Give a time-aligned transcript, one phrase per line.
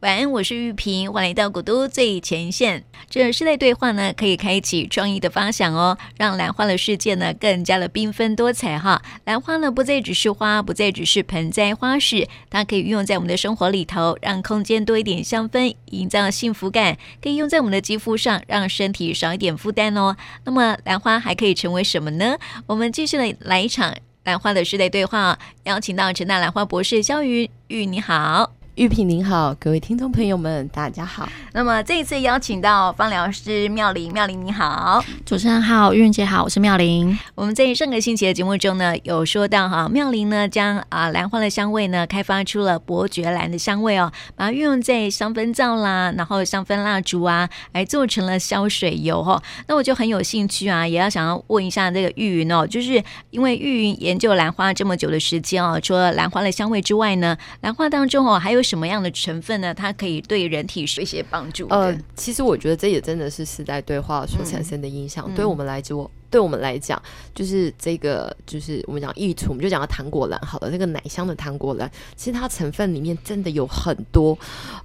[0.00, 2.84] 晚安，我是玉萍，欢迎来到古都最前线。
[3.10, 9.02] 这室内对话呢，可以开启创意的发想哦，让兰花的世界呢更加的缤纷多彩哈。
[9.26, 16.96] 兰花呢不再只是花，不再只是盆栽花饰，它可以运用在我们的生活里头，让空间多一点香氛，营造幸福感。
[17.22, 20.16] 可以用在我们的肌肤上，让身体少一点负担哦。
[20.46, 22.38] 那么兰花还可以成为什么呢？
[22.66, 23.94] 我们继续的来一场
[24.24, 28.59] 兰花的室内对话，邀请到陈大兰花博士萧云玉，你好。
[28.80, 31.28] 玉萍您好，各位听众朋友们，大家好。
[31.52, 37.18] 那么这一次邀请到芳疗师妙玲，妙玲你好，主持人好，玉云姐好，我是妙玲。
[37.34, 49.42] 我们在上个星期的节目中呢，有说到哈，妙玲呢将啊兰花的香味呢开发出了伯爵兰的香味哦，把它运用在香氛皂啦，然后香氛蜡烛啊，还做成了消水油哈、哦。
[49.66, 59.74] 那我就很有兴趣啊，也要想要问一下这个玉云哦，就是因为玉云研究兰花这么久的时间哦，除了兰花的香味之外呢，兰花当中哦还有什么样的成分呢？
[59.74, 61.66] 它可以对人体有一些帮助。
[61.70, 65.24] 呃，其实我觉得这也真的是时代对话所产生的影响。
[65.26, 67.00] 嗯、对我们来说，对我们来讲，
[67.34, 70.70] 就是这个，就是我们讲益处，我们就讲到糖果蓝好了。
[70.70, 74.38] 那个奶香的糖果蓝，其实它成分里面真的有很多，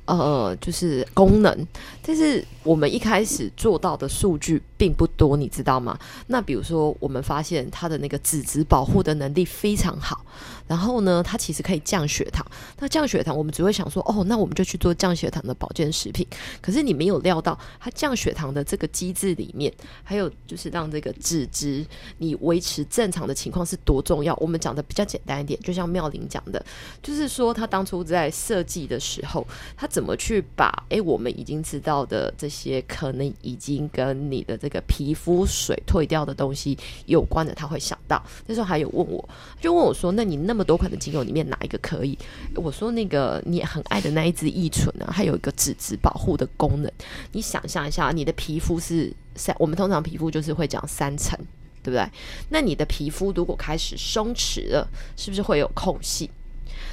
[0.05, 1.67] 呃，就是功能。
[2.01, 5.97] 但是我们一开始做到的数据并不多，你知道吗？
[6.27, 10.25] 那比如说，我们发现它的那个脂质保护的能力非常好。
[10.67, 12.43] 然后呢，它其实可以降血糖。
[12.79, 16.25] 那降血糖，我们只会想说，哦，那我们就去做降血糖的保健食品。
[16.59, 19.71] 可是你没有料到，它降血糖的这个机制里面，
[20.03, 21.83] 还有就是让这个脂质
[22.19, 24.36] 你维持正常的情况是多重要。
[24.36, 26.64] 我们讲的比较简单一点，就像妙玲讲的，
[27.02, 29.44] 就是说他当初在设计的时候，
[29.75, 38.23] 他怎么去把哎我们已经知道的这些可能已经跟你的这个皮肤水退掉的东西有关的，他会想到。
[38.45, 39.28] 那时候还有问我，
[39.59, 42.16] 就问我说，那你那么多款的精油里面哪一个可以？
[42.53, 46.91] 我说那个你很爱的那一支异醇呢，还有一个脂质保护的功能。
[47.31, 51.38] 你想象一下，你的皮肤是三，我们通常皮肤就是会讲三层，
[51.83, 52.08] 对不对？
[52.50, 56.29] 那你的皮肤如果开始松弛了，是不是会有空隙？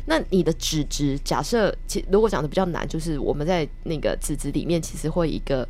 [0.06, 5.68] 那你的脂质，假设其如果讲的比较难，就是我们在那个脂质里面，其实会一个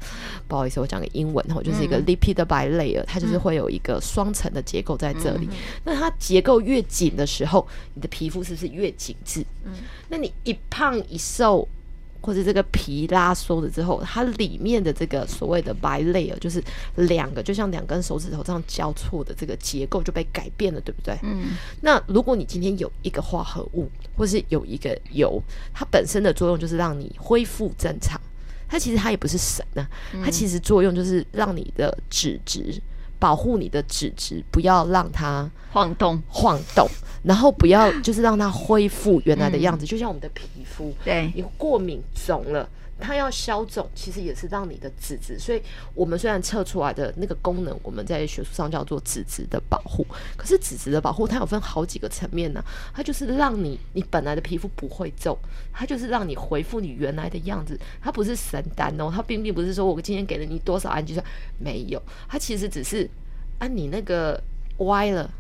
[0.49, 5.49] 不好意思，我讲个英文哈，就是一个 lipid bilayer，它就是会有一个双层的结构在这里。
[5.85, 9.45] 那它结构越紧的时候，你的皮肤是不是越紧致？
[10.09, 11.69] 那你一胖一瘦。
[12.23, 16.63] 或者这个皮拉缩了之后，它里面的这个所谓的 bilayer 就是
[16.95, 21.19] 两个，就像两根手指头这样交错的这个结构就被改变了，对不对？
[21.23, 21.51] 嗯。
[21.81, 25.43] 那如果你今天有一个化合物，或是有一个油，
[25.75, 28.21] 它本身的作用就是让你恢复正常。
[28.69, 29.87] 它其实它也不是神啊，
[30.25, 32.81] 它其实作用就是让你的脂质。
[33.23, 36.89] 保护你的脂质，不要让它晃动晃动，
[37.23, 42.69] 然后不要就是让它恢复原来的样子，嗯、就像我们的皮肤，对，你过敏肿了。
[43.03, 45.39] 它要消肿，其实也是让你的脂质。
[45.39, 45.61] 所以，
[45.95, 50.07] 我们虽然测出来的那个功能，我们在学术上叫做脂质的保护。
[50.37, 52.65] 可是，脂质的保护它有分好几个层面呢、
[52.95, 55.37] 它就是让你你本来的皮肤不会皱，
[55.73, 57.79] 它就是让你恢复你原来的样子。
[58.01, 61.25] 它不是神丹哦，它并并不是说我今天给了你多少氨基酸，
[61.59, 62.01] 没有。
[62.29, 63.09] 它其实只是
[63.59, 64.43] 啊，你那个
[64.79, 65.31] 歪了，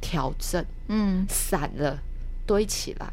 [0.00, 2.02] 调整，嗯，散了，
[2.46, 3.12] 堆起来。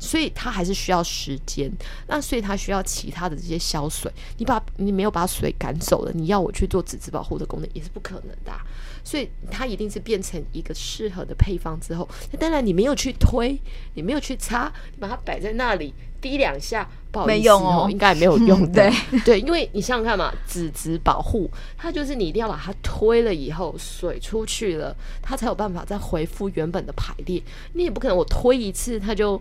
[0.00, 1.70] 所以它还是需要时间，
[2.08, 4.10] 那所以它需要其他的这些消水。
[4.38, 8.64] 你把你没有把水赶走了，你要我去做纸质保护的功能也是不可能的啊。
[9.04, 13.58] 所以它一定是变成一个适合的配方之后，那当然你没有去推，
[13.94, 18.90] 你没有去擦，你把它摆在那里滴两下，不好意思，没用哦，应该也没有用 的。
[19.10, 27.42] 对对，因为你想想看嘛，纸质保护它就是你一定要把它推了以后，水出去了，它才有办法再恢复原本的排列。
[27.72, 29.40] 你也不可能我推一次它就。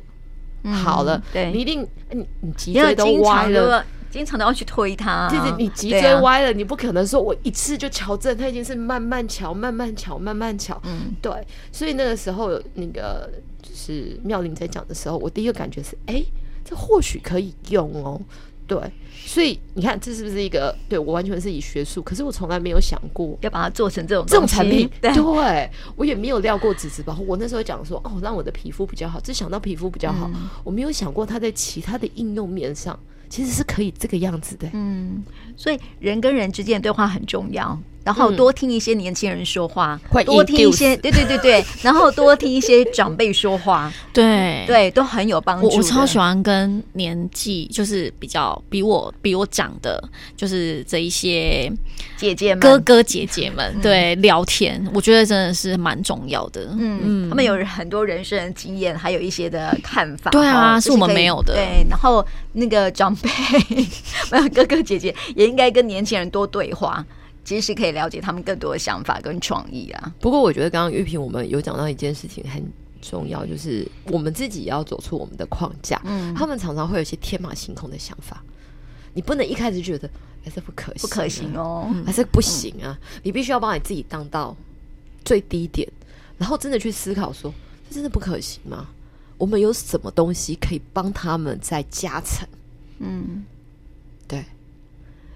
[0.63, 5.29] 好了，对，你一定你你脊椎都歪了，经常都要去推它。
[5.29, 10.79] 就是你脊椎歪了，你不可能说我一次就矫正，它已经是慢慢调、慢慢调、慢慢调。
[10.85, 11.31] 嗯，对。
[11.71, 13.29] 所以那个时候，那个
[13.61, 16.23] 就是妙玲在讲的时候，我第一个感觉是，哎，
[16.65, 18.19] 这或许可以用哦。
[18.69, 18.80] 对，
[19.25, 22.04] 所以你看，这是不是一个对我完全是以学术？
[22.04, 24.88] 可是我从来没有想过要把它做成这种这种产品。
[25.01, 27.25] 对，对我也没有料过纸质保护。
[27.27, 34.69] 我那时候讲说，哦，让我的皮肤比较好，只想到皮肤比较好，嗯、我没有想过它在其他的应用面上其实是可以这个样子的。
[34.74, 35.24] 嗯，
[35.57, 37.75] 所以人跟人之间的对话很重要。
[38.04, 45.68] 然后多听一些年轻人说话，会多听一些，对对对对， 然后多听一些长辈说话，对对，都很有帮助。
[45.68, 50.01] 我我超喜欢跟年纪就是比较比我比我长的，
[50.36, 51.72] 就是这一些
[52.18, 56.69] 姐姐们、哥哥姐姐们，对聊天，我觉得真的是蛮重要的。
[56.78, 60.31] 嗯嗯，他们有很多人生的经验，还有一些的看法。
[60.31, 61.54] 对啊，是我们没有的。
[61.54, 63.30] 对，然后那个长辈
[64.31, 67.06] 没有哥哥姐姐，也应该跟年轻人多对话。
[67.44, 70.13] 其实可以了解他们更多的想法跟创意啊。
[70.19, 72.63] 不过我觉得刚刚玉萍我们有讲到一件事情很
[73.01, 76.00] 重要，就是我们自己要走出我们的框架。
[76.06, 78.44] 嗯，他们常常会有一些天马行空的想法，
[79.13, 80.09] 你不能一开始觉得
[80.44, 82.97] 还是不可行，不可行哦，还是不行啊。
[83.24, 84.56] 你必须要把你自己当到
[85.24, 85.89] 最低点，
[86.38, 87.53] 然后真的去思考说，
[87.89, 88.88] 这真的不可行吗？
[89.38, 92.45] 我们有什么东西可以帮他们再加成？
[93.00, 93.45] 嗯，
[94.27, 94.44] 对，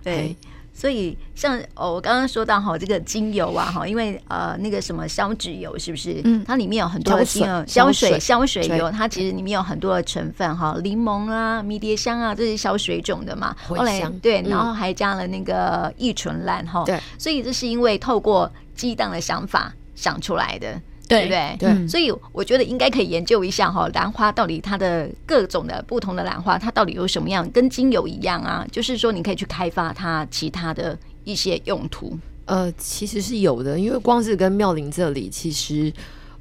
[0.03, 0.35] 对。
[0.73, 6.19] 所以像哦，我刚刚说到哈，这个精油啊哈，因为呃那个什么消脂油是不是？
[6.23, 13.55] 嗯，它里面有很多的精油，消水消水油，它其实里面有很多的成分哈，柠檬啊、迷迭香啊，这是消水肿的嘛。
[13.67, 16.83] 后来对，然后还加了那个异醇兰哈。
[16.85, 20.81] 对，所以这是因为透过激荡的想法想出来的。
[21.07, 21.55] 对不对？
[21.59, 28.65] 对，所以我觉得应该可以研究一下哈，兰花到底它的各种的不同的兰花，它到底有什么样，跟精油一样啊？
[28.71, 32.17] 就是说，你可以去开发它其他的一些用途。
[32.45, 35.91] 呃，其实是有的，因为光是跟妙龄这里，其实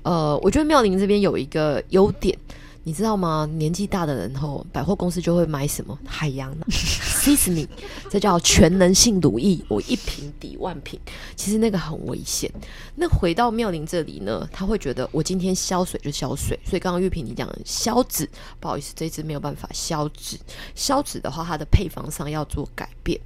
[0.03, 2.37] 呃，我觉得妙龄这边有一个优点。
[2.85, 3.49] 你知道吗？
[3.55, 7.69] 年纪大的人后，百货公司就会买什么海洋呢？Sismic，
[8.11, 10.99] 这叫全能性乳液，我一瓶抵万瓶。
[11.37, 12.51] 其实那个很危险。
[12.97, 16.59] 那回到妙龄这里呢，他会觉得我今天消水就消水。
[16.65, 20.37] 所以刚刚玉萍你讲消脂，不好意思，这支没有办法消脂。
[20.75, 23.21] 消脂的话，它的配方上要做改变。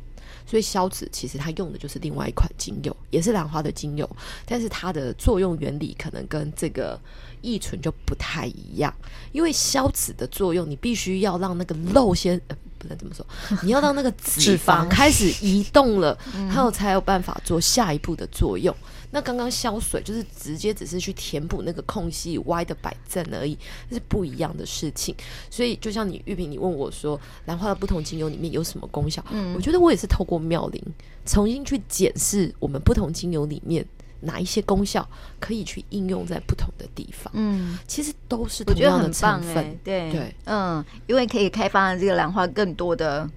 [0.46, 4.08] 所以消脂其实它用的就是另外一款精油，也是兰花的精油，
[4.46, 6.98] 但是它的作用原理可能跟这个
[7.42, 8.94] 异醇就不太一样。
[9.32, 13.26] 因为消脂的作用，你必须要让那个肉先， 呃，不能这么说，
[13.62, 16.16] 你要让那个脂肪开始移动了，
[16.52, 18.74] 它有才有办法做下一步的作用。
[19.10, 23.56] 那刚刚消水就是直接只是去填补那个空隙，歪的摆正而已，
[23.88, 25.14] 这是不一样的事情。
[25.50, 29.24] 所以就像你玉萍，你问我说兰花的不同精油里面有什么功效？
[29.30, 30.82] 嗯，我觉得我也是透过妙龄
[31.24, 33.84] 重新去检视我们不同精油里面
[34.20, 37.32] 哪一些功效可以去应用在不同的地方。
[37.34, 43.28] 嗯，其实都是同样的成分，欸、对对，嗯，因为可以开发这个兰花更多的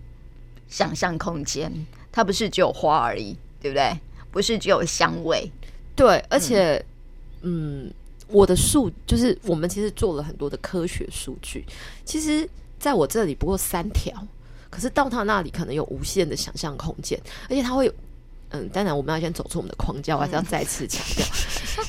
[0.67, 1.71] 想象空间，
[2.11, 3.91] 它不是只有花而已，对不对？
[4.31, 5.51] 不是只有香味。
[5.95, 6.83] 对，而且，
[7.41, 7.93] 嗯，嗯，
[8.27, 11.65] 我的数就是我们其实做了很多的科学数据，
[12.05, 12.47] 其实
[12.79, 14.13] 在我这里不过三条，
[14.69, 17.93] 可是到他那里可能有无限的想象空间，而且他会有，
[18.51, 21.25] 嗯，当然我们要先走出我们的框架，我还是要再次强调，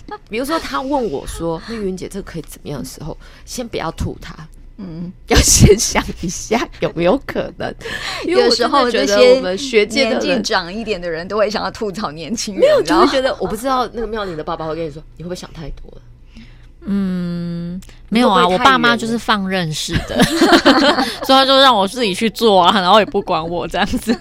[0.08, 4.34] 嗯、 比如说他问我说：“那云姐，这个可以怎么样的时候，先不要吐他。”
[4.82, 7.74] 嗯，要先想一下有没有可能。
[8.24, 16.02] 有时候觉得我们学界年纪长一点的人都会想要吐槽年轻人，就会觉得我不知道那个妙龄的爸爸会跟你说，你会不会想太多了？
[16.86, 17.78] 嗯，
[18.08, 20.22] 没有啊，我爸妈就是放任式的，
[21.24, 24.18] 所以他就让我自己去做啊，然后也不管我这样子。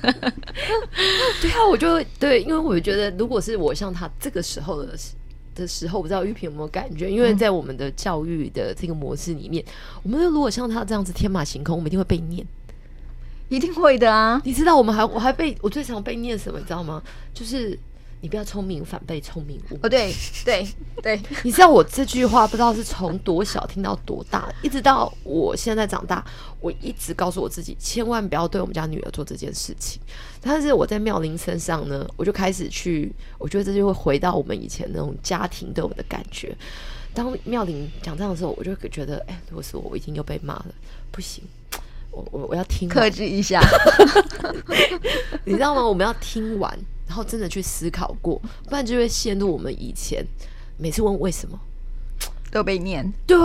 [1.41, 4.89] 对啊，我就对，因为我觉得如果是我像他这个时候的。
[5.59, 7.11] 的时候，我不知道玉萍有没有感觉？
[7.11, 12.45] 因为在我们的教育的这个模式里面，嗯、我们如果像他这样子天马行空，我们一定会被念，
[13.49, 14.41] 一定会的啊！
[14.45, 16.57] 你知道，我们还我还被我最常被念什么？
[16.57, 17.03] 你知道吗？
[17.33, 17.77] 就是。
[18.21, 19.79] 你不要聪明反被聪明误。
[19.81, 20.13] 哦，对
[20.43, 20.67] 对
[21.01, 26.23] 对， 你知道我这句话不知道是从多小听到多大，一直到我现在长大，
[26.59, 30.01] 我一直告诉我自己，千万不要对我们家女儿做这件事情。
[30.41, 36.55] 但是我在妙玲身上呢，我就开始去，我觉得这就会回到我们以前那种家庭对我的感觉。
[37.13, 40.65] 当妙玲讲这样的时候，我就觉得，哎，如果是我，我已经又被骂了，
[41.11, 41.43] 不行，
[42.11, 43.61] 我我我要听，克制一下，
[45.45, 45.85] 你知道吗？
[45.87, 46.77] 我们要听完。
[47.09, 50.23] 然后真的去思考过，不然就会陷入我们以前
[50.77, 51.59] 每次问为什么
[52.51, 53.11] 都被念。
[53.25, 53.35] 对，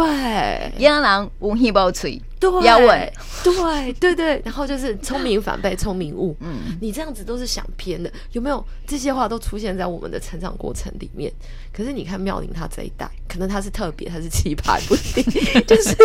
[0.81, 4.43] 央狼无气爆吹，对，要问，对对对。
[4.45, 8.63] 然后就是聪明反被聪明误， 嗯，你这样子都是想偏的，有没有？
[8.87, 11.33] 这些话都出现在我们的成长过程里面。
[11.73, 15.43] 可是你看妙龄她这一代，可能她是特别，她是奇葩，不一定。
[15.67, 15.97] 就是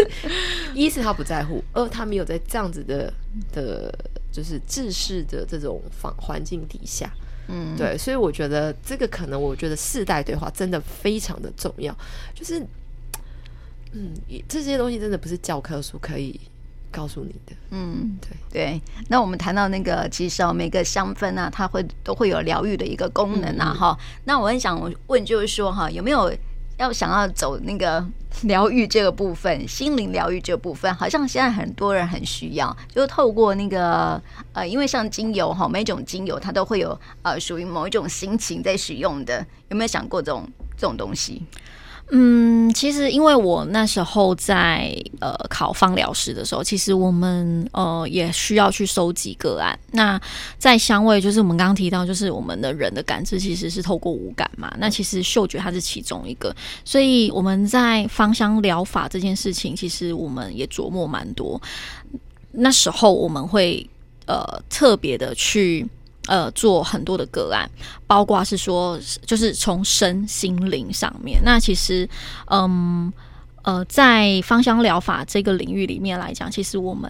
[0.73, 3.13] 一是她不在乎，二她没有在这样子的
[3.51, 3.93] 的，
[4.31, 7.11] 就是制式的这种环环境底下。
[7.51, 11.91] 嗯，对，所以我觉得这个可能，我觉得世代对话真的非常的重要。
[12.35, 12.59] 就是，
[13.93, 14.13] 嗯，
[14.47, 16.39] 这些东西真的不是教科书可以
[16.91, 17.55] 告诉你的。
[17.71, 18.81] 嗯，对对。
[19.07, 24.21] 那我们谈到那个，其实哦，每个香氛、啊，它会都会有疗愈的一个功能啊，哈、嗯。
[24.25, 26.31] 那我很想问，就是说哈，有没有
[26.79, 28.03] 要想要走那个
[28.43, 34.21] 疗愈这个部分，心灵疗愈这部分，好像现在很多人很需要，就透过那个
[34.53, 41.43] 呃，因为像精油哈，每种精油它都会有呃属于某一种心情在使用的，有没有想过这种这种东西？
[42.11, 49.77] 嗯，其实因为我那时候在呃考芳疗师的时候，其实我们呃也需要去收集个案。
[49.91, 50.19] 那
[50.57, 54.73] 在香味，就是我们刚刚提到，就是我们的人的感知其实是透过五感嘛。
[54.79, 61.61] 那其实嗅觉它是其中一个，所以我们在芳香疗法这件事情，其实我们也琢磨蛮多。
[62.53, 63.87] 那时候我们会
[64.25, 65.87] 呃特别的去。
[66.27, 67.69] 呃，做很多的个案，
[68.05, 71.41] 包括是说，就是从身心灵上面。
[71.43, 72.07] 那其实，
[72.47, 73.11] 嗯，
[73.63, 77.09] 呃，在芳香疗法这个领域里面来讲，其实我们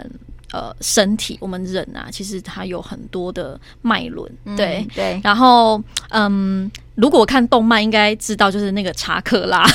[0.52, 5.22] 呃身体，我们人啊，其实它有很多的脉轮，对、嗯、对。
[5.24, 6.72] 然后，嗯。
[7.00, 9.66] 如果看动漫，应该知道就是那个查克拉，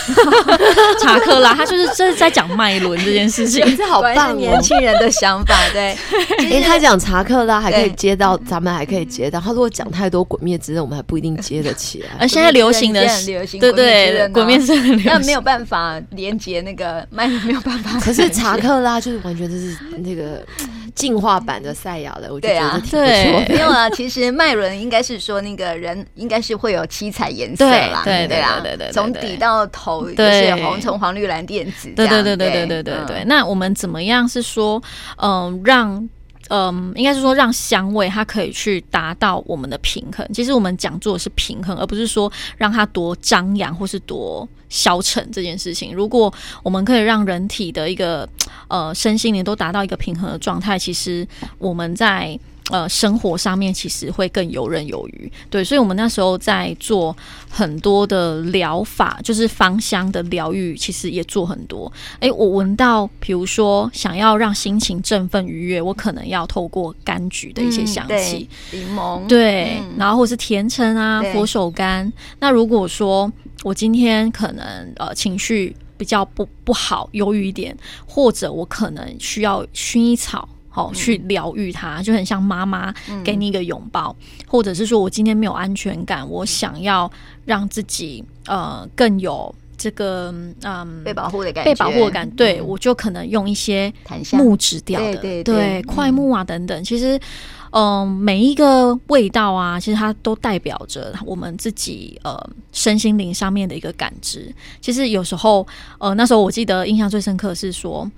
[1.00, 4.35] 查克拉，他就是这是在讲脉轮这件事情， 这好棒哦！
[4.35, 5.97] 年轻人的想法，对。
[6.45, 9.40] 因为他讲查克拉还可以接到，咱们还可以接到。
[9.40, 12.11] 他如果讲太多《鬼灭之刃》，我们还不一定接得起来。
[12.19, 13.26] 而现在流行的是，
[13.59, 17.99] 对对，《鬼灭之刃》那没有办法连接那个脉轮，没有办法。
[18.00, 20.45] 可是查克拉就是完全就是那个
[20.94, 23.00] 进化版的赛亚了，我觉得挺不错。
[23.48, 27.14] 没有啊， 其实脉轮应该是说那个人应该是会有七。
[27.14, 33.24] 彩颜色啦，对对啊，对对对，从底到头就是红、橙、黄、绿、蓝、靛、紫，对对对对对对对对。
[33.26, 34.82] 那我们怎么样是说，
[35.22, 36.08] 嗯，让
[36.48, 40.28] 嗯，应该是说让香味它可以去达到我们的平衡。
[40.32, 45.94] 其实我们讲做的是平衡，而不是说让它多张扬或是多消沉这件事情。
[45.94, 46.32] 如果
[46.62, 48.28] 我们可以让人体的一个
[48.68, 51.26] 呃身心灵都达到一个平衡的状态，其实
[51.58, 52.38] 我们在。
[52.71, 57.14] 呃，生活上面其实会更游刃有余，对，所以我们那时候在做
[57.50, 61.92] 很多的疗法，就是芳香的疗愈，其实也做很多。
[62.21, 72.11] 哎，我闻到，比如说想要让心情振奋愉悦，我可能要透过柑橘的一些香气，柠、嗯、檬，对，嗯、然后或是甜橙啊、佛手柑。
[72.40, 73.30] 那如果说
[73.62, 74.64] 我今天可能
[74.97, 80.49] 呃情绪比较不不好，忧郁一点，或者我可能需要薰衣草。
[80.75, 87.09] 好，去疗愈它，就很像妈妈给你一个拥抱，嗯，或者是说我今天没有安全感，我想要
[87.45, 93.93] 让自己呃更有这个嗯被保护的感觉，被保护的感觉，对，我就可能用一些
[94.33, 96.83] 木质调的，对，对，对，桧木啊等等。
[96.83, 97.16] 其实，
[97.71, 102.37] 嗯、呃，每一个味道啊，其实它都代表着我们自己呃
[102.73, 104.52] 身心灵上面的一个感知。
[104.81, 105.64] 其实有时候，
[105.99, 108.11] 呃，那时候我记得印象最深刻是说。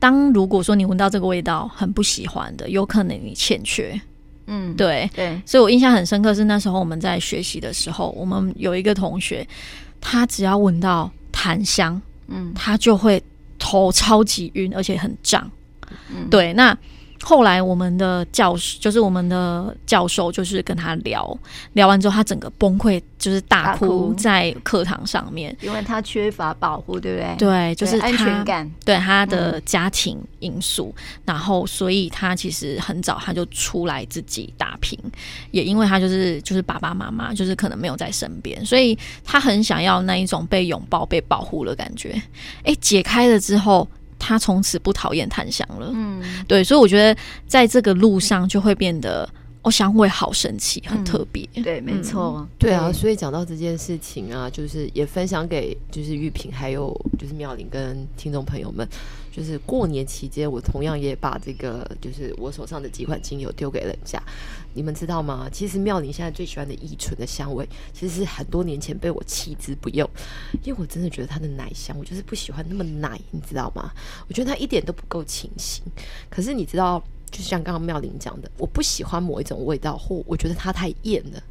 [0.00, 4.00] 当如果说你闻到这个味道很不喜欢的，有可能你欠缺，
[4.46, 5.08] 嗯，对。
[5.14, 9.46] 对，所以我印象很深刻是那时候我们在学习的时候，我们有一个同学，
[10.00, 13.22] 他只要闻到檀香，嗯，他就会
[13.58, 15.48] 头超级晕，而且很胀，
[16.08, 16.76] 嗯，对，那。
[17.22, 21.38] 后来我们的教授就是我们的教授，就是跟他聊
[21.74, 27.36] 聊完之后，他整个崩溃，就是大哭在课堂上面，因为他缺乏保护，对不对？
[27.36, 34.98] 对，就是安全感，对他的家庭因素，嗯，然后所以他其实很早他就出来自己打拼，
[35.50, 42.20] 也因为他就是就是爸爸妈妈就是可能没有在身边，所以他很想要那一种被拥抱、被保护的感觉。
[42.64, 43.86] 哎，解开了之后。
[44.20, 49.28] 他从此不讨厌檀香了，嗯，对，所以我觉得在这个路上就会变得，
[49.62, 58.86] 哦，香味好神奇，很特别，嗯，对，没错，嗯，对啊，所以讲到这件事情啊，就是也分享给就是玉萍还有就是妙玲跟听众朋友们。
[59.30, 64.20] 就是过年期间，我同样也把这个就是我手上的几款精油丢给人家。
[64.74, 65.48] 你们知道吗？
[65.52, 70.08] 其实妙玲现在最喜欢的乙醇的香味，其实是很多年前被我弃之不用，
[70.62, 73.90] 因为我真的觉得它的奶香，我就是不喜欢那么奶，你知道吗？
[74.28, 75.82] 我觉得它一点都不够清新。
[76.28, 81.42] 可是你知道，就像刚刚妙玲讲的，我不喜欢某一种味道，或我觉得它太艳了。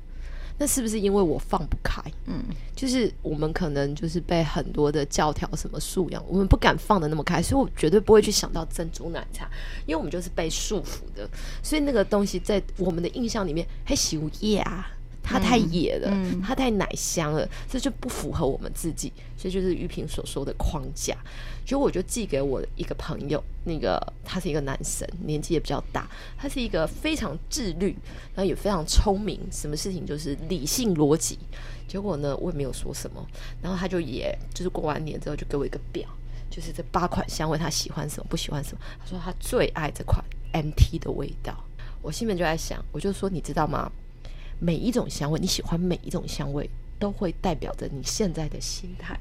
[0.59, 1.99] 那是不是因为我放不开？
[2.25, 2.43] 嗯，
[2.75, 9.49] 就是我们可能就是被很多的教条什么素养，我们不敢放的那么开，所以我绝对不会去想到珍珠奶茶，
[9.85, 11.27] 因为我们就是被束缚的，
[11.63, 14.87] 所以那个东西在我们的印象里面，还喜无叶啊。
[15.29, 21.15] 它太野了，嗯，它太奶香了，这就不符合我们自己，所以就是玉萍所说的框架。
[21.67, 27.95] 所以我就寄给我一个朋友，那个他是一个男生，年纪也比较大，他是一个非常自律，
[28.33, 31.37] 然后也非常聪明，什么事情就是理性逻辑。
[31.87, 33.23] 结果呢，我也没有说什么，
[33.61, 36.09] 然后他就也就是过完年之后就给我一个表，
[36.49, 38.81] 就是这八款香味，他喜欢什么，不喜欢什么。
[38.99, 41.63] 他说他最爱这款 MT 的味道。
[42.01, 43.91] 我心里面就在想，我就说你知道吗？
[44.59, 49.19] 每一种香味，你喜欢每一种香味，都会代表着你现在的心态，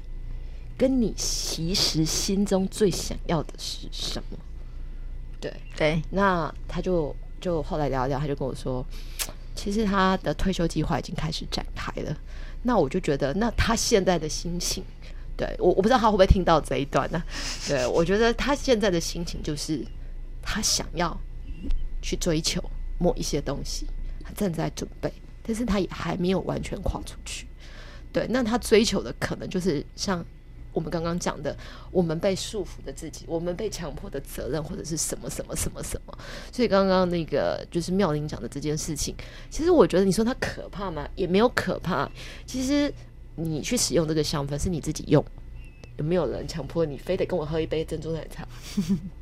[0.77, 4.37] 跟你其实心中最想要的是什么。
[5.39, 8.85] 对对，那他就就后来聊一聊，他就跟我说，
[9.55, 12.17] 其实他的退休计划已经开始展开了。
[12.61, 14.83] 那我就觉得，那他现在的心情，
[15.37, 17.23] 对，我我不知道他会不会听到这一段呢？
[17.65, 19.85] 对，我觉得他现在的心情就是，
[20.41, 21.17] 他想要
[22.01, 22.61] 去追求
[22.97, 23.87] 某一些东西，
[24.21, 25.09] 他正在准备，
[25.49, 27.47] 但是他也还没有完全跨出去。
[28.13, 30.23] 对，那他追求的可能就是像。
[30.71, 31.57] 我们刚刚讲的，
[31.91, 36.15] 我们被束缚的自己，我们被强迫的责任，或者是什么什么什么什么。
[36.51, 39.15] 所以刚刚那个就是妙玲讲的这件事情，
[39.49, 41.09] 其实我觉得你说它可怕吗？
[41.15, 42.09] 也没有可怕。
[42.45, 42.93] 其实
[43.35, 45.25] 你去使用这个香氛是你自己用，
[45.97, 48.47] 有没有人强迫你非得跟我喝一杯珍珠奶茶？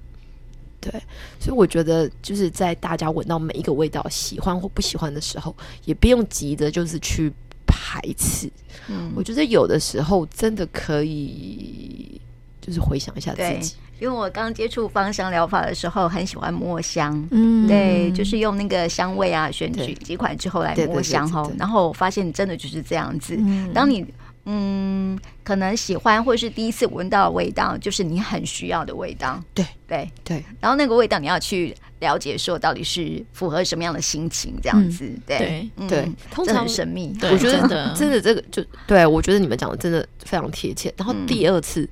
[0.92, 1.02] 对，
[1.40, 7.32] 所以我觉得就是在大家闻到每一个味道喜欢或不喜欢的时候，也不用急着就是去。
[7.70, 8.50] 排斥，
[8.88, 12.20] 嗯，我觉得有的时候真的可以，
[12.62, 13.76] 就是回想一下自己。
[14.00, 23.36] 因为我刚接触芳香疗法的时候，很喜欢摸香，嗯，对，就是用那个香味啊，选取几款之后来摸香哈，然后发现真的就是这样子。
[23.38, 24.06] 嗯，当你
[24.50, 29.44] 嗯，可能喜欢或是第一次闻到的味道，就是你很需要的味道。
[29.54, 35.12] 对对对，然后那个味道你要去了解，说到底是符合什么样的心情，这样子。
[35.26, 37.14] 对对，通常很神秘。
[37.24, 37.60] 我觉得
[37.94, 40.94] 真的这个就对我觉得你们讲的真的非常贴切。
[40.96, 41.86] 然后第二次，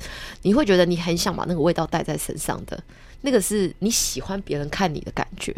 [0.44, 2.82] 你会觉得你很想把那个味道带在身上的，
[3.20, 5.54] 那个是你喜欢别人看你的感觉。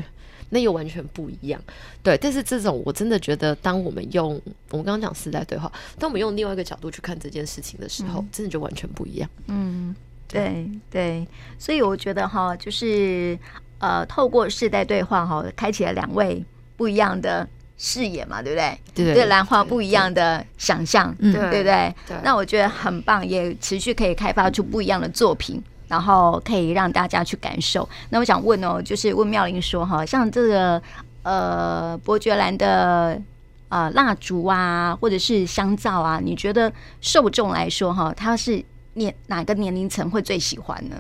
[0.50, 1.62] 那又完全不一样，
[2.02, 2.18] 对。
[2.18, 9.30] 但是这种我真的觉得，当我们用我们刚刚讲时代对话，当我们用另外一个角度去看这件事情的时候，嗯、真的就完全不一样。
[9.48, 9.96] 嗯，
[10.28, 11.28] 对对。
[11.60, 13.38] 所以我觉得哈，就是
[13.80, 16.44] 呃，透过世代对话哈，开启了两位
[16.78, 18.80] 不一样的视野嘛，对不对？
[18.96, 21.64] 对，对兰花不一样的想象，对对不对，
[22.08, 22.18] 对？
[22.24, 25.62] 那我觉得很棒，也持续可以开发出不一样的作品。
[25.88, 27.88] 然后可以让大家去感受。
[28.10, 30.82] 那我想问哦，就是问妙玲说哈，像这个
[31.24, 33.22] 呃伯爵兰的
[33.70, 38.64] 呃蜡烛啊，或者是香皂啊，你觉得受众来说哈，他是
[38.94, 40.96] 年哪个年龄层会最喜欢呢？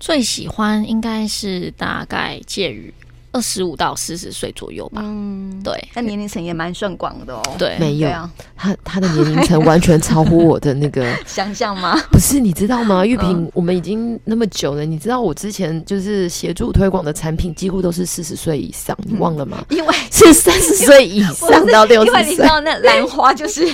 [0.00, 2.92] 最喜欢应该是大概介于。
[3.34, 7.42] 二十五到四十岁左右吧，嗯，对，那年龄层也蛮算广的哦。
[7.58, 8.08] 对，没有，
[8.56, 12.00] 他他的年龄层完全超乎我的那个 想象吗？
[12.12, 13.04] 不是，你知道吗？
[13.04, 19.64] 玉萍，我们已经那么久了，你知道我之前就是协助推广的产品，几乎都是四十岁以上，你忘了吗？
[19.68, 23.66] 因为 是三十岁以上到六十岁，因为你知道那兰花就是，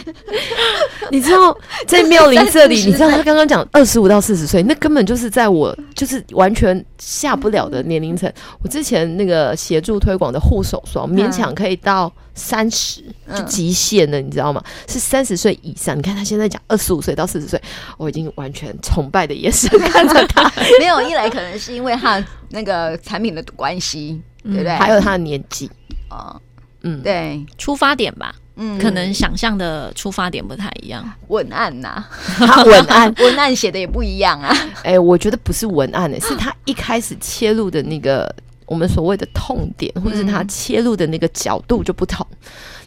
[1.11, 1.55] 你知道
[1.87, 8.33] 在妙龄这里，你知道他刚刚讲二十五到四十岁，那根本就是在我就是完全下不了的年龄层。
[8.63, 9.50] 我之前那个。
[9.57, 13.03] 协助推广的护手霜勉强可以到三十，
[13.35, 14.63] 就极限了，你知道吗？
[14.89, 15.97] 是三十岁以上。
[15.97, 17.61] 你看他现在讲二十五岁到四十岁，
[17.99, 20.51] 我已经完全崇拜的眼神看着他。
[20.81, 24.73] 没有，一来可能是因为他那个产品的关系，对不对？
[24.73, 25.71] 还有他的年纪。
[26.09, 26.41] 哦，
[26.83, 31.05] 嗯，对，出发点吧，嗯，可能想象的出发点不太一样。
[31.29, 32.03] 文案呐，
[32.65, 34.57] 文案 文案写的也不一样啊。
[34.83, 38.35] 哎，我觉得不是文案诶，是他一开始切入的那个。
[38.71, 42.25] 我们所谓的痛点，或者是他切入的那个角度就不同。
[42.31, 42.37] 嗯、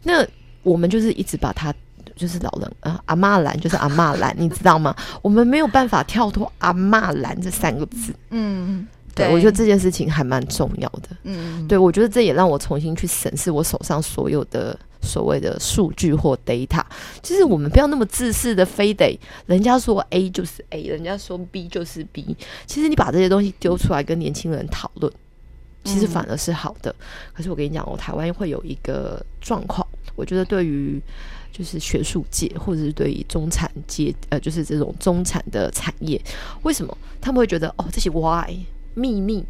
[0.04, 0.26] 那
[0.64, 1.74] 我们就是一直把它，
[2.16, 4.96] 就是老人啊，阿妈兰就是阿妈兰，你知道吗？
[5.22, 8.14] 我们没有办法跳脱阿妈兰这三个字。
[8.30, 11.10] 嗯，对，对我觉得这件事情还蛮重要的。
[11.24, 16.82] 嗯，对我觉得这也让我重新去审视我手上所有的所谓的数据或 data。
[17.22, 22.38] 其实我们不要那么自私的，非得人家说 A 就是 A，人家说 B 就是 B。
[22.66, 25.12] 其实你把这些东西丢出来跟年轻人讨论。
[25.84, 31.02] 其实反而是好的，嗯、可是我跟你讲，我台湾会有一个状况，我觉得对于
[31.52, 36.20] 就是学术界或者是对于中产阶呃，就是这种中产的产业，
[36.64, 36.98] 为什么？
[37.22, 38.56] 他们会觉得哦，这些 why
[38.96, 39.44] 秘密，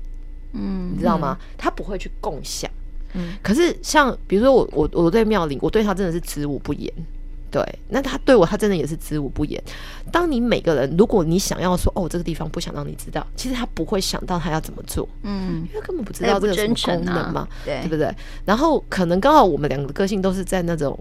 [0.54, 1.38] 嗯，你知道吗？
[1.40, 2.70] 嗯、他不会去共享，
[3.14, 6.92] 嗯，可是像比如说我我我对妙玲，我对他真的是知无不言。
[7.54, 9.64] 对，那他对我，他真的也是知无不言。
[10.12, 18.12] 当你每个人，如果你想要说，哦，这个地方不想让你知道，其实他不会想到他要怎么做，嗯，因为根本不知道这个什么功能嘛，对，对不对？
[18.44, 20.98] 然后可能刚好我们两个个性都是在那种，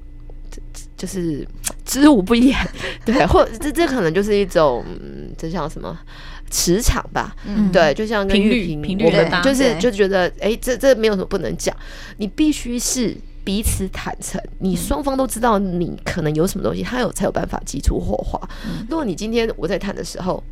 [0.94, 1.48] 就是
[1.86, 2.54] 知无不言，
[3.06, 5.98] 对，或这这可能就是一种，嗯这叫什么
[6.50, 7.34] 磁场吧？
[7.46, 11.74] 嗯，对，就像跟玉萍，我们就是就觉得，哎，这这没有什么不能讲，
[12.18, 13.16] 你必须是。
[13.44, 18.40] 彼此坦诚，你双方都知道你可能有什么东西，他有才有办法激出火花。
[18.64, 20.42] 嗯、如果你今天我在谈的时候，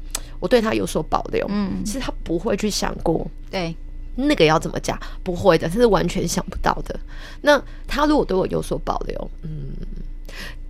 [0.41, 1.47] 我对他有所保留。
[1.49, 3.75] 嗯，其实他不会去想过，对
[4.17, 6.99] 那个要怎么讲，不会的，他是完全想不到的。
[7.43, 9.71] 那他如果对我有所保留，嗯，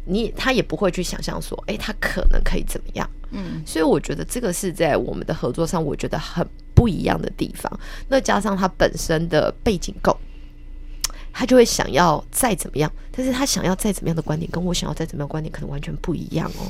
[0.05, 3.09] 你他也不会去想象说，哎、欸，他可能可以怎么样？
[3.31, 7.81] 嗯，所以我觉得这个是在我们的合作上，我觉得很不一样的地方。
[8.09, 10.15] 那加上他本身的背景够。
[11.33, 16.67] 他就会想要再怎么样，但是他想要再怎么样的观点，跟我想要再怎么样的观点可能完全不一样哦。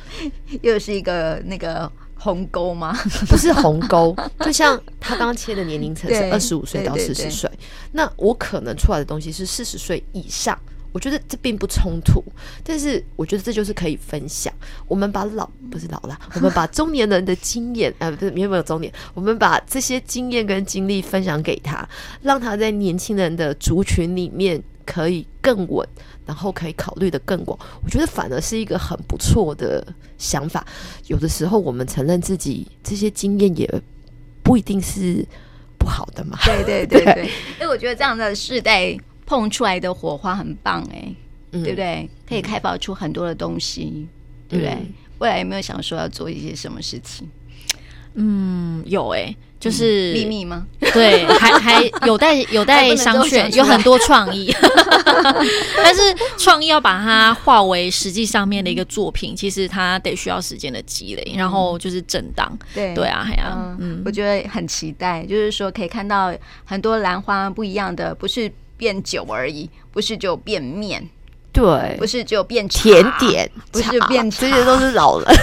[0.62, 2.96] 又是一个那个鸿沟吗？
[3.28, 4.14] 不是鸿沟，
[4.44, 7.50] 就像他刚刚切的年龄层是二十五岁到四十岁，
[7.92, 10.58] 那我可能出来的东西是四十岁以上。
[10.94, 12.22] 我觉得这并不冲突，
[12.62, 14.54] 但是我觉得这就是可以分享。
[14.86, 21.84] 我们把老不是老了，我们把中年人的经验，呃，不是没有没有中年，我们把这些经验跟经历分享给他，
[22.22, 25.84] 让他在年轻人的族群里面可以更稳，
[26.24, 27.58] 然后可以考虑得更广。
[27.82, 29.84] 我觉得反而是一个很不错的
[30.16, 30.64] 想法。
[31.08, 33.68] 有的时候我们承认自己这些经验也
[34.44, 35.26] 不一定是
[35.76, 36.38] 不好的嘛。
[36.44, 37.24] 对对对对，
[37.58, 38.96] 因为我觉得这样的世代。
[39.26, 41.16] 碰出来的火花很棒哎、欸，
[41.52, 42.08] 嗯、对不对？
[42.28, 44.08] 可以开发出很多的东西，嗯、
[44.48, 44.76] 对不对？
[45.18, 47.28] 未来有没有想说要做一些什么事情？
[48.16, 50.66] 嗯，有哎、欸，就是、嗯、秘密吗？
[50.92, 54.54] 对，还还有待有待商榷， 有很多创意，
[55.76, 56.00] 但是
[56.38, 62.56] 创意要把它化为实际上面的一个作品，其实它得需要时间的积累，然后就是震荡。
[62.72, 66.32] 对对啊，嗯，嗯我觉得很期待，就是说可以看到
[66.64, 68.52] 很多兰花不一样的，不是。
[68.84, 71.08] 变酒而已，不是就变面，
[71.54, 75.34] 对，不是就变甜点，不是变茶，这些都是老人。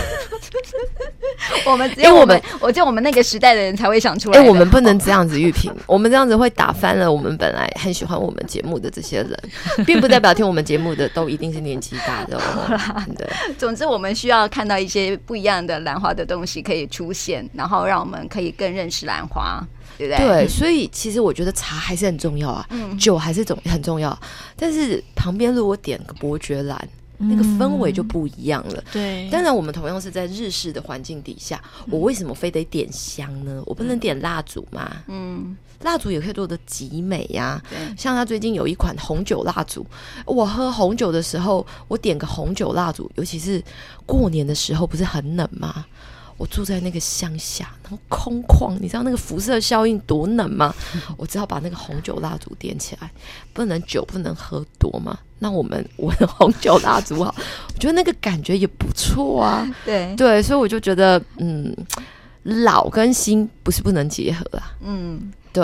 [1.66, 4.40] 我们只有我们，我就我们那个时代的人才会想出来。
[4.40, 9.40] 哎，我们不能这样子玉萍，我们这样子会打翻了我们本来很喜欢我们节目的这些人，
[9.88, 13.04] 并不代表听我们节目的都一定是年纪大的哦。
[13.18, 13.28] 对，
[13.58, 19.66] 总之我们需要看到一些不一样的兰花的东西可以出现，然后让我们可以更认识兰花。
[19.98, 24.18] 对，对，对，所以其实我觉得茶还是很重要啊，嗯、酒还是总很重要。
[24.56, 28.84] 但是旁边如果点个伯爵兰，嗯、那个氛围就不一样了。
[28.92, 33.62] 对，当然我们同样是在日式的环境底下，我为什么非得点香呢？
[33.66, 34.92] 我不能点蜡烛吗？
[35.08, 37.64] 嗯，蜡烛也可以做的极美呀、啊。
[37.96, 39.86] 像他最近有一款红酒蜡烛，
[40.26, 43.64] 我喝红酒的时候，我点个红酒蜡烛，尤其是
[44.06, 45.86] 过年的时候，不是很冷吗？
[46.42, 50.74] 我住在那个乡下，然后空旷，你知道那个辐射效应多冷吗？
[51.16, 53.12] 我只好把那个红酒蜡烛点起来，
[53.54, 55.16] 不能酒不能喝多嘛。
[55.38, 57.36] 那我们闻红酒蜡烛好，
[57.76, 59.70] 我觉得那个感觉也不错啊。
[59.86, 61.76] 对对，所以我就觉得，嗯，
[62.42, 64.74] 老跟新不是不能结合啊。
[64.82, 65.32] 嗯。
[65.54, 65.64] 对，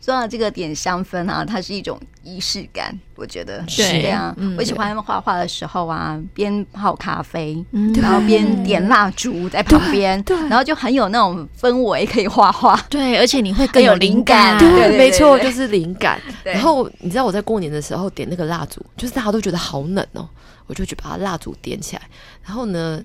[0.00, 4.34] 说到这个点香氛啊，它是一种仪式感，我觉得是这样。
[4.56, 7.64] 我喜欢画画的时候啊，边泡咖啡，
[8.00, 12.76] 然后边点蜡烛在旁边，然后就很有那种氛围可以画画。
[12.88, 14.56] 对，而且你会更有灵感。
[14.58, 16.20] 对，没错，就是灵感。
[16.44, 20.28] 然后你知道我在过年的时候点那个蜡烛，就是大家都觉得好冷哦，
[20.66, 22.02] 我就去把蜡烛点起来。
[22.44, 23.02] 然后呢，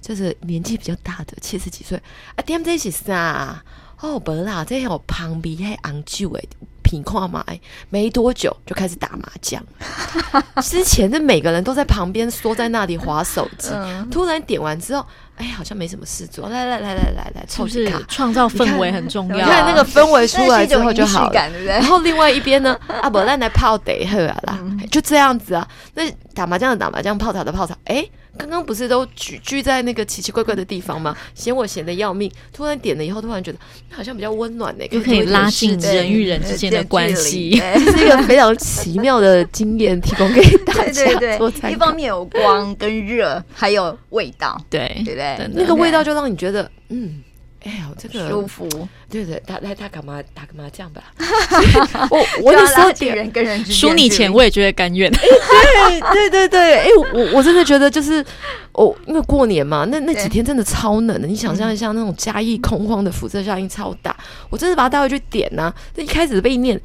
[0.00, 1.96] 就是年纪比较大的七十几岁
[2.34, 3.62] 啊，点这是啥？
[4.00, 6.48] 哦，不啦，这有旁边还红酒诶，
[6.82, 7.44] 品看嘛，
[7.90, 9.62] 没多久就开始打麻将。
[10.62, 15.04] 之前的每个人都在旁边缩在那里划手机，嗯、突然点完之后，
[15.36, 19.36] 哎，好像没什么事做，来来来来来来，凑几卡，创造氛围很重要。
[19.36, 25.68] 你看那个氛围出来之后就好了，对对，然后另外一边呢， 啊，不然来泡茶喝啊啦，嗯、就这样子啊。
[25.94, 28.08] 那打麻将的打麻将，泡茶的泡茶，哎。
[28.38, 31.16] 刚刚不是都聚聚在那个奇奇怪怪的地方吗？
[31.34, 33.58] 嫌我闲得要命，突然点了以后，突然觉得
[33.90, 41.04] 好像比较温暖呢，就可以拉近人与人之间的关系， 这是一个非常奇妙的经验，提供给大家。
[41.04, 47.22] 对对对，一方面有光跟热，还有味道，对对对，那个味道就让你觉得嗯。
[47.62, 48.66] 哎呦，这个舒服，
[49.10, 50.22] 对对，打来打干嘛？
[50.32, 51.12] 打个麻将吧。
[52.10, 55.10] 我我那时候点人跟人输你钱，我也觉得甘愿。
[55.10, 58.24] 对对对对，哎，我我真的觉得就是，
[58.72, 61.28] 哦，因为过年嘛，那那几天真的超冷的。
[61.28, 64.16] 你想象一下，那种嘉义空旷的辐射效应超大，
[64.48, 65.70] 我真的把它带回去点呐。
[65.94, 66.80] 这一开始被念，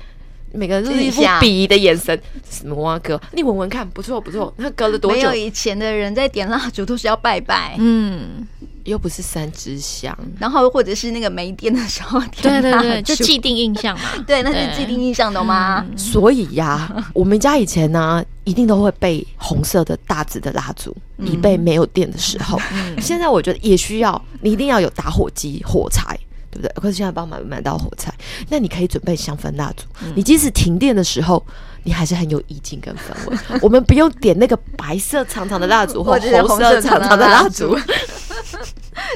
[0.51, 2.21] 每个人都是一副鄙夷的眼神。
[2.49, 4.53] 什么啊哥，你闻闻看，不错不错。
[4.57, 5.17] 那隔了多久？
[5.17, 8.45] 没有以前的人在点蜡烛都是要拜拜，嗯。
[8.85, 14.05] 又不是三支香，然后或者是那个没电的时候，对对对，就既定印象嘛。
[14.25, 15.85] 对，那是既定印象的吗？
[15.97, 22.59] 所以呀， 我们家以前呢，一定都会备红色的大支的蜡烛，以备没有电的时候。
[23.01, 26.17] 现在我觉得也需要，你一定要有打火机、火柴，
[26.51, 26.71] 对不对？
[26.75, 28.13] 可是现在帮我买买到火柴，
[28.49, 29.85] 那你可以准备香氛蜡烛。
[30.15, 31.43] 你即使停电的时候，
[31.85, 33.37] 你还是很有意境跟氛围。
[33.61, 37.77] 我们不用点那个白色长长的蜡烛，或者红色长长的蜡烛。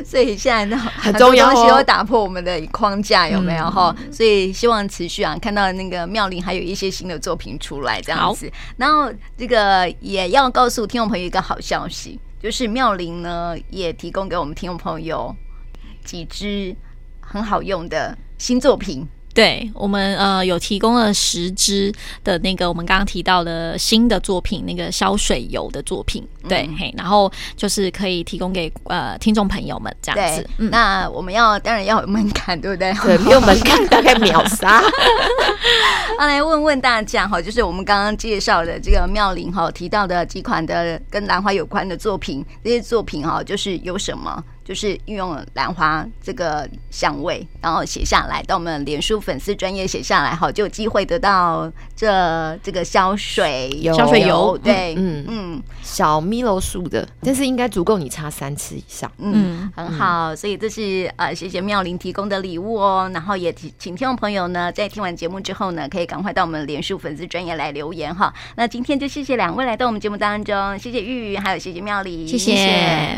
[0.05, 3.93] 所以现在呢，很重要，东西要打破我们的框架，有没有哈？
[3.97, 8.49] 嗯、所以希望持续啊，看到那个妙龄还有一些新的作品出来这样子。
[8.77, 15.35] 然后这个也要告诉听众朋友一个好消息，就是妙龄呢也提供给我们听众朋友
[16.05, 16.75] 几支
[17.19, 19.07] 很好用的新作品。
[19.33, 30.49] 对，我们呃有提供了十支的那个我们刚刚提到的新的作品，那个消水油的作品，对，嗯、嘿，然后就是可以提供给呃听众朋友们这样子。
[30.57, 32.91] 嗯、那我们要当然要有门槛，对不对？
[33.05, 34.81] 对，没有门槛大概秒杀。
[36.17, 44.43] 那来问问大家哈，就是我们刚刚介绍的这个妙龄哈提到的几款的跟兰花有关的作品，这些作品哈就是有什么？
[44.69, 68.31] 就是运用了兰花这个香味，然后写下来到我们脸书粉丝专业写下来，好，就有机会得到这这个消水油消水油，对，嗯嗯，小米露树的，但是应该足够你擦三次以上，嗯，很好，所以这是呃谢谢妙龄提供的礼物哦，然后也请请听众朋友呢，在听完节目之后呢，可以赶快到我们脸书粉丝专业来留言哈。
[68.55, 73.17] 那今天就谢谢两位来到我们节目当中，谢谢玉，还有谢谢妙龄，谢谢。